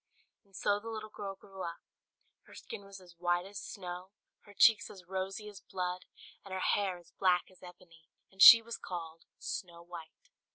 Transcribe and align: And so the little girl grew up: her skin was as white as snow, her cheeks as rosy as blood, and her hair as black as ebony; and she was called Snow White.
And 0.43 0.55
so 0.55 0.79
the 0.79 0.89
little 0.89 1.11
girl 1.11 1.35
grew 1.35 1.61
up: 1.61 1.83
her 2.47 2.55
skin 2.55 2.83
was 2.85 2.99
as 2.99 3.19
white 3.19 3.45
as 3.45 3.59
snow, 3.61 4.09
her 4.45 4.53
cheeks 4.55 4.89
as 4.89 5.05
rosy 5.07 5.47
as 5.47 5.61
blood, 5.61 6.05
and 6.43 6.51
her 6.51 6.59
hair 6.59 6.97
as 6.97 7.11
black 7.11 7.51
as 7.51 7.61
ebony; 7.61 8.07
and 8.31 8.41
she 8.41 8.63
was 8.63 8.77
called 8.79 9.25
Snow 9.37 9.83
White. 9.83 10.31